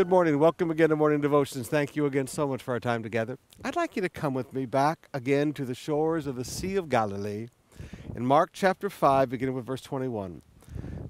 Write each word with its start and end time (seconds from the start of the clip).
Good 0.00 0.08
morning. 0.08 0.38
Welcome 0.38 0.70
again 0.70 0.88
to 0.88 0.96
Morning 0.96 1.20
Devotions. 1.20 1.68
Thank 1.68 1.94
you 1.94 2.06
again 2.06 2.26
so 2.26 2.48
much 2.48 2.62
for 2.62 2.72
our 2.72 2.80
time 2.80 3.02
together. 3.02 3.36
I'd 3.62 3.76
like 3.76 3.96
you 3.96 4.00
to 4.00 4.08
come 4.08 4.32
with 4.32 4.54
me 4.54 4.64
back 4.64 5.10
again 5.12 5.52
to 5.52 5.66
the 5.66 5.74
shores 5.74 6.26
of 6.26 6.36
the 6.36 6.44
Sea 6.44 6.76
of 6.76 6.88
Galilee 6.88 7.48
in 8.16 8.24
Mark 8.24 8.48
chapter 8.54 8.88
5, 8.88 9.28
beginning 9.28 9.54
with 9.54 9.66
verse 9.66 9.82
21. 9.82 10.40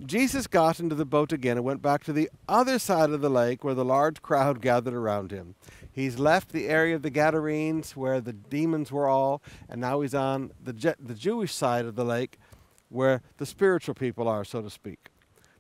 Jesus 0.05 0.48
got 0.48 0.80
into 0.80 0.97
the 0.97 1.05
boat 1.05 1.33
again 1.33 1.57
and 1.57 1.65
went 1.65 1.83
back 1.83 2.03
to 2.03 2.12
the 2.12 2.29
other 2.48 2.80
side 2.80 3.11
of 3.11 3.21
the 3.21 3.30
lake 3.30 3.62
where 3.62 3.75
the 3.75 3.84
large 3.84 4.23
crowd 4.23 4.61
gathered 4.61 4.95
around 4.95 5.30
him. 5.30 5.55
He's 5.93 6.19
left 6.19 6.51
the 6.51 6.66
area 6.66 6.97
of 6.97 7.02
the 7.02 7.11
Gadarenes 7.11 7.97
where 7.97 8.20
the 8.20 8.33
demons 8.33 8.91
were 8.91 9.07
all, 9.07 9.41
and 9.69 9.80
now 9.80 10.01
he's 10.01 10.16
on 10.16 10.51
the, 10.61 10.73
Je- 10.73 10.95
the 10.98 11.15
Jewish 11.15 11.55
side 11.55 11.84
of 11.84 11.95
the 11.95 12.05
lake 12.05 12.41
where 12.88 13.23
the 13.37 13.47
spiritual 13.47 13.95
people 13.95 14.27
are, 14.27 14.45
so 14.45 14.61
to 14.61 14.69
speak. 14.69 15.11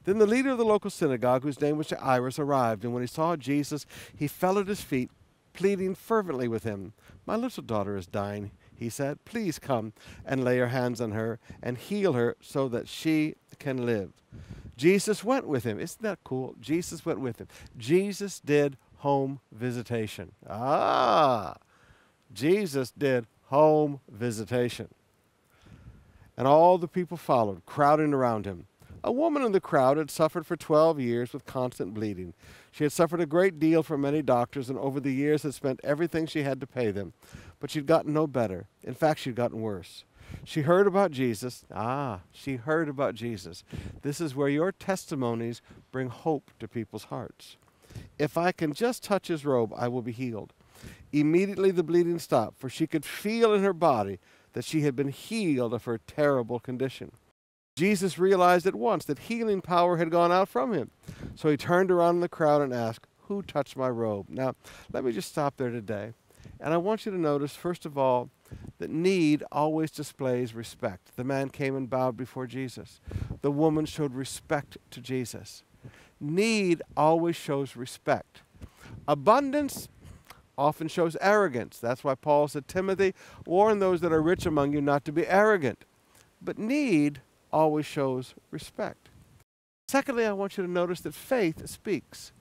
Then 0.04 0.18
the 0.18 0.26
leader 0.26 0.50
of 0.50 0.58
the 0.58 0.64
local 0.64 0.90
synagogue, 0.90 1.42
whose 1.42 1.60
name 1.60 1.76
was 1.76 1.90
Jairus, 1.90 2.38
arrived, 2.38 2.84
and 2.84 2.94
when 2.94 3.02
he 3.02 3.06
saw 3.06 3.36
Jesus, 3.36 3.86
he 4.16 4.26
fell 4.26 4.58
at 4.58 4.68
his 4.68 4.80
feet, 4.80 5.10
pleading 5.52 5.94
fervently 5.94 6.48
with 6.48 6.64
him. 6.64 6.92
My 7.26 7.36
little 7.36 7.62
daughter 7.62 7.96
is 7.96 8.06
dying, 8.06 8.50
he 8.74 8.88
said. 8.88 9.24
Please 9.24 9.58
come 9.58 9.92
and 10.24 10.42
lay 10.42 10.56
your 10.56 10.68
hands 10.68 11.00
on 11.00 11.12
her 11.12 11.38
and 11.62 11.76
heal 11.76 12.14
her 12.14 12.36
so 12.40 12.68
that 12.68 12.88
she 12.88 13.34
can 13.58 13.84
live. 13.84 14.12
Jesus 14.76 15.22
went 15.22 15.46
with 15.46 15.64
him. 15.64 15.78
Isn't 15.78 16.02
that 16.02 16.20
cool? 16.24 16.54
Jesus 16.58 17.04
went 17.04 17.20
with 17.20 17.38
him. 17.38 17.48
Jesus 17.76 18.40
did 18.40 18.78
home 18.98 19.40
visitation. 19.52 20.32
Ah, 20.48 21.56
Jesus 22.32 22.90
did 22.90 23.26
home 23.48 24.00
visitation. 24.10 24.88
And 26.36 26.46
all 26.48 26.78
the 26.78 26.88
people 26.88 27.18
followed, 27.18 27.66
crowding 27.66 28.14
around 28.14 28.46
him. 28.46 28.66
A 29.02 29.12
woman 29.12 29.42
in 29.42 29.52
the 29.52 29.60
crowd 29.60 29.96
had 29.96 30.10
suffered 30.10 30.46
for 30.46 30.56
12 30.56 31.00
years 31.00 31.32
with 31.32 31.46
constant 31.46 31.94
bleeding. 31.94 32.34
She 32.70 32.84
had 32.84 32.92
suffered 32.92 33.20
a 33.20 33.26
great 33.26 33.58
deal 33.58 33.82
from 33.82 34.02
many 34.02 34.20
doctors 34.20 34.68
and 34.68 34.78
over 34.78 35.00
the 35.00 35.12
years 35.12 35.42
had 35.42 35.54
spent 35.54 35.80
everything 35.82 36.26
she 36.26 36.42
had 36.42 36.60
to 36.60 36.66
pay 36.66 36.90
them. 36.90 37.14
But 37.60 37.70
she'd 37.70 37.86
gotten 37.86 38.12
no 38.12 38.26
better. 38.26 38.68
In 38.82 38.94
fact, 38.94 39.20
she'd 39.20 39.34
gotten 39.36 39.62
worse. 39.62 40.04
She 40.44 40.62
heard 40.62 40.86
about 40.86 41.10
Jesus. 41.12 41.64
Ah, 41.74 42.20
she 42.30 42.56
heard 42.56 42.88
about 42.88 43.14
Jesus. 43.14 43.64
This 44.02 44.20
is 44.20 44.34
where 44.34 44.48
your 44.48 44.70
testimonies 44.70 45.62
bring 45.90 46.08
hope 46.08 46.50
to 46.58 46.68
people's 46.68 47.04
hearts. 47.04 47.56
If 48.18 48.36
I 48.36 48.52
can 48.52 48.72
just 48.72 49.02
touch 49.02 49.28
his 49.28 49.44
robe, 49.44 49.72
I 49.76 49.88
will 49.88 50.02
be 50.02 50.12
healed. 50.12 50.52
Immediately 51.12 51.72
the 51.72 51.82
bleeding 51.82 52.18
stopped, 52.18 52.58
for 52.58 52.68
she 52.68 52.86
could 52.86 53.04
feel 53.04 53.52
in 53.52 53.62
her 53.62 53.72
body 53.72 54.18
that 54.52 54.64
she 54.64 54.82
had 54.82 54.94
been 54.94 55.08
healed 55.08 55.74
of 55.74 55.84
her 55.84 55.98
terrible 56.06 56.60
condition. 56.60 57.12
Jesus 57.76 58.18
realized 58.18 58.66
at 58.66 58.74
once 58.74 59.04
that 59.06 59.20
healing 59.20 59.60
power 59.60 59.96
had 59.96 60.10
gone 60.10 60.32
out 60.32 60.48
from 60.48 60.72
him. 60.72 60.90
So 61.34 61.48
he 61.48 61.56
turned 61.56 61.90
around 61.90 62.16
in 62.16 62.20
the 62.20 62.28
crowd 62.28 62.62
and 62.62 62.72
asked, 62.72 63.06
Who 63.28 63.42
touched 63.42 63.76
my 63.76 63.88
robe? 63.88 64.26
Now, 64.28 64.54
let 64.92 65.04
me 65.04 65.12
just 65.12 65.30
stop 65.30 65.56
there 65.56 65.70
today. 65.70 66.12
And 66.60 66.74
I 66.74 66.76
want 66.76 67.06
you 67.06 67.12
to 67.12 67.18
notice, 67.18 67.54
first 67.56 67.86
of 67.86 67.96
all, 67.96 68.28
that 68.78 68.90
need 68.90 69.44
always 69.50 69.90
displays 69.90 70.54
respect. 70.54 71.16
The 71.16 71.24
man 71.24 71.48
came 71.48 71.76
and 71.76 71.88
bowed 71.88 72.16
before 72.16 72.46
Jesus, 72.46 73.00
the 73.42 73.50
woman 73.50 73.86
showed 73.86 74.14
respect 74.14 74.76
to 74.90 75.00
Jesus. 75.00 75.62
Need 76.20 76.82
always 76.96 77.36
shows 77.36 77.76
respect. 77.76 78.42
Abundance 79.08 79.88
often 80.58 80.88
shows 80.88 81.16
arrogance. 81.20 81.78
That's 81.78 82.04
why 82.04 82.14
Paul 82.14 82.48
said, 82.48 82.68
Timothy, 82.68 83.14
warn 83.46 83.78
those 83.78 84.02
that 84.02 84.12
are 84.12 84.20
rich 84.20 84.44
among 84.44 84.72
you 84.72 84.82
not 84.82 85.04
to 85.06 85.12
be 85.12 85.26
arrogant. 85.26 85.84
But 86.42 86.58
need 86.58 87.22
always 87.52 87.86
shows 87.86 88.34
respect. 88.50 89.08
Secondly, 89.88 90.24
I 90.24 90.32
want 90.32 90.56
you 90.56 90.64
to 90.64 90.70
notice 90.70 91.00
that 91.00 91.14
faith 91.14 91.68
speaks. 91.68 92.32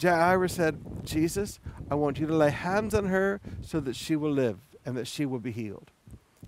Jairus 0.00 0.54
said, 0.54 0.80
Jesus, 1.04 1.60
I 1.90 1.94
want 1.94 2.18
you 2.18 2.26
to 2.26 2.34
lay 2.34 2.50
hands 2.50 2.94
on 2.94 3.06
her 3.06 3.40
so 3.62 3.80
that 3.80 3.96
she 3.96 4.16
will 4.16 4.30
live 4.32 4.58
and 4.84 4.96
that 4.96 5.06
she 5.06 5.26
will 5.26 5.38
be 5.38 5.52
healed. 5.52 5.90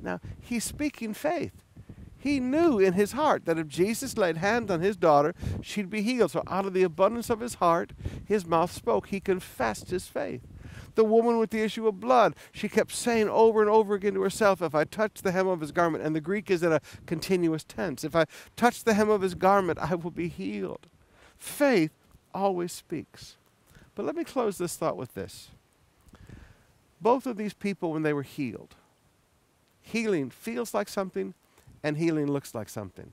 Now, 0.01 0.21
he's 0.41 0.65
speaking 0.65 1.15
faith. 1.15 1.53
He 2.19 2.41
knew 2.41 2.79
in 2.79 2.95
his 2.95 3.13
heart 3.13 3.45
that 3.45 3.59
if 3.59 3.69
Jesus 3.69 4.19
laid 4.19 4.39
hands 4.39 4.71
on 4.71 4.81
his 4.81 4.97
daughter, 4.97 5.35
she'd 5.63 5.89
be 5.89 6.03
healed. 6.03 6.33
So, 6.33 6.43
out 6.49 6.67
of 6.67 6.75
the 6.75 6.83
abundance 6.83 7.31
of 7.31 7.41
his 7.41 7.55
heart, 7.55 7.93
his 8.25 8.45
mouth 8.45 8.73
spoke. 8.73 9.09
He 9.09 9.21
confessed 9.21 9.91
his 9.91 10.07
faith 10.07 10.43
the 10.99 11.05
woman 11.05 11.39
with 11.39 11.51
the 11.51 11.63
issue 11.63 11.87
of 11.87 12.01
blood. 12.01 12.35
She 12.51 12.69
kept 12.69 12.91
saying 12.91 13.29
over 13.29 13.61
and 13.61 13.71
over 13.71 13.95
again 13.95 14.15
to 14.15 14.21
herself, 14.23 14.61
If 14.61 14.75
I 14.75 14.83
touch 14.83 15.23
the 15.23 15.31
hem 15.31 15.47
of 15.47 15.61
his 15.61 15.71
garment, 15.71 16.03
and 16.03 16.15
the 16.15 16.21
Greek 16.21 16.51
is 16.51 16.65
in 16.65 16.73
a 16.73 16.81
continuous 17.07 17.63
tense, 17.63 18.03
if 18.03 18.17
I 18.17 18.25
touch 18.57 18.83
the 18.83 18.95
hem 18.95 19.09
of 19.09 19.23
his 19.23 19.37
garment, 19.37 19.79
I 19.79 19.95
will 19.95 20.11
be 20.11 20.27
healed. 20.27 20.89
Faith 21.37 21.93
always 22.35 22.73
speaks. 22.73 23.37
But 23.95 24.07
let 24.07 24.17
me 24.17 24.25
close 24.25 24.59
this 24.59 24.75
thought 24.75 24.97
with 24.97 25.15
this. 25.15 25.51
Both 27.01 27.29
of 27.29 27.37
these 27.37 27.55
people, 27.55 27.93
when 27.93 28.03
they 28.03 28.13
were 28.13 28.25
healed, 28.25 28.75
healing 29.81 30.31
feels 30.31 30.75
like 30.75 30.89
something, 30.89 31.35
and 31.81 31.97
healing 31.97 32.27
looks 32.27 32.57
like 32.57 32.69
something. 32.69 33.13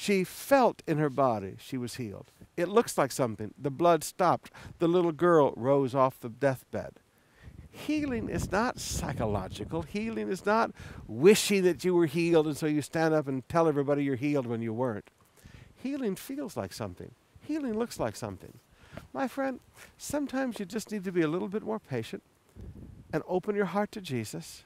She 0.00 0.22
felt 0.22 0.84
in 0.86 0.98
her 0.98 1.10
body 1.10 1.56
she 1.58 1.76
was 1.76 1.96
healed. 1.96 2.30
It 2.56 2.68
looks 2.68 2.96
like 2.96 3.10
something. 3.10 3.52
The 3.58 3.68
blood 3.68 4.04
stopped. 4.04 4.52
The 4.78 4.86
little 4.86 5.10
girl 5.10 5.52
rose 5.56 5.92
off 5.92 6.20
the 6.20 6.28
deathbed. 6.28 7.00
Healing 7.68 8.28
is 8.28 8.52
not 8.52 8.78
psychological. 8.78 9.82
Healing 9.82 10.30
is 10.30 10.46
not 10.46 10.70
wishing 11.08 11.64
that 11.64 11.84
you 11.84 11.96
were 11.96 12.06
healed 12.06 12.46
and 12.46 12.56
so 12.56 12.66
you 12.66 12.80
stand 12.80 13.12
up 13.12 13.26
and 13.26 13.46
tell 13.48 13.66
everybody 13.66 14.04
you're 14.04 14.14
healed 14.14 14.46
when 14.46 14.62
you 14.62 14.72
weren't. 14.72 15.10
Healing 15.74 16.14
feels 16.14 16.56
like 16.56 16.72
something. 16.72 17.10
Healing 17.40 17.76
looks 17.76 17.98
like 17.98 18.14
something. 18.14 18.60
My 19.12 19.26
friend, 19.26 19.58
sometimes 19.96 20.60
you 20.60 20.64
just 20.64 20.92
need 20.92 21.02
to 21.04 21.12
be 21.12 21.22
a 21.22 21.28
little 21.28 21.48
bit 21.48 21.64
more 21.64 21.80
patient 21.80 22.22
and 23.12 23.24
open 23.26 23.56
your 23.56 23.64
heart 23.64 23.90
to 23.92 24.00
Jesus. 24.00 24.62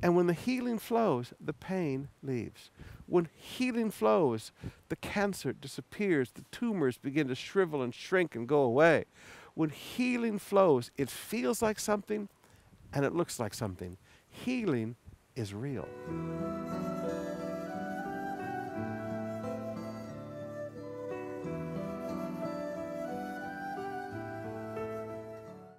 And 0.00 0.14
when 0.14 0.28
the 0.28 0.32
healing 0.32 0.78
flows, 0.78 1.32
the 1.40 1.52
pain 1.52 2.06
leaves. 2.22 2.70
When 3.08 3.28
healing 3.34 3.90
flows, 3.90 4.52
the 4.90 4.96
cancer 4.96 5.54
disappears, 5.54 6.30
the 6.32 6.44
tumors 6.52 6.98
begin 6.98 7.26
to 7.28 7.34
shrivel 7.34 7.80
and 7.80 7.94
shrink 7.94 8.36
and 8.36 8.46
go 8.46 8.60
away. 8.60 9.06
When 9.54 9.70
healing 9.70 10.38
flows, 10.38 10.90
it 10.98 11.08
feels 11.08 11.62
like 11.62 11.78
something 11.78 12.28
and 12.92 13.06
it 13.06 13.14
looks 13.14 13.40
like 13.40 13.54
something. 13.54 13.96
Healing 14.28 14.96
is 15.34 15.54
real. 15.54 15.88